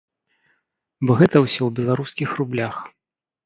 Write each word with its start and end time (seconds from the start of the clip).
Бо 1.05 1.11
гэта 1.21 1.37
ўсё 1.45 1.61
у 1.67 1.69
беларускіх 1.83 2.29
рублях. 2.43 2.85